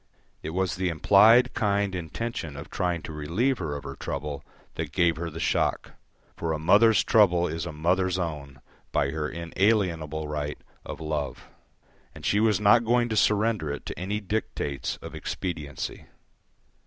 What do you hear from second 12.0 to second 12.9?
and she was not